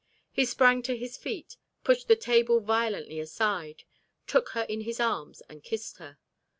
[0.31, 3.83] He sprang to his feet, pushed the table violently aside,
[4.25, 6.17] took her in his arms and kissed her.